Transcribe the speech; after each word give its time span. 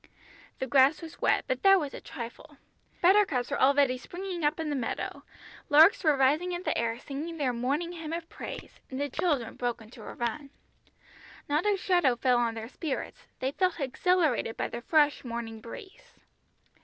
The 0.57 0.65
grass 0.65 0.99
was 1.03 1.21
wet, 1.21 1.45
but 1.47 1.61
that 1.61 1.79
was 1.79 1.93
a 1.93 2.01
trifle. 2.01 2.57
Buttercups 3.03 3.51
were 3.51 3.61
already 3.61 3.99
springing 3.99 4.43
up 4.43 4.59
in 4.59 4.71
the 4.71 4.75
meadow; 4.75 5.21
larks 5.69 6.03
were 6.03 6.17
rising 6.17 6.53
in 6.53 6.63
the 6.63 6.75
air 6.75 6.97
singing 6.97 7.37
their 7.37 7.53
morning 7.53 7.91
hymn 7.91 8.11
of 8.11 8.27
praise, 8.27 8.79
and 8.89 8.99
the 8.99 9.11
children 9.11 9.53
broke 9.57 9.79
into 9.79 10.01
a 10.01 10.15
run. 10.15 10.49
Not 11.47 11.67
a 11.67 11.77
shadow 11.77 12.15
fell 12.15 12.39
on 12.39 12.55
their 12.55 12.67
spirits, 12.67 13.27
they 13.37 13.51
felt 13.51 13.79
exhilarated 13.79 14.57
by 14.57 14.69
the 14.69 14.81
fresh 14.81 15.23
morning 15.23 15.61
breeze. 15.61 16.15